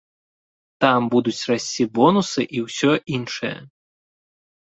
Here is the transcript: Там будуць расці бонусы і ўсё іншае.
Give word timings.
Там 0.83 1.01
будуць 1.15 1.47
расці 1.49 1.83
бонусы 1.99 2.41
і 2.59 2.63
ўсё 2.65 2.91
іншае. 3.17 3.55